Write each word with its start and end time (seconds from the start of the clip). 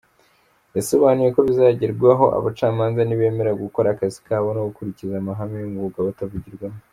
Yasobanuye 0.75 1.29
ko 1.35 1.41
bizagerwaho 1.47 2.25
abacamanza 2.37 2.99
nibemera 3.05 3.59
gukora 3.63 3.87
akazi 3.91 4.19
kabo 4.27 4.47
no 4.53 4.61
gukurikiza 4.67 5.15
amahame 5.17 5.55
y’umwuga 5.59 5.99
batavugirwamo. 6.09 6.79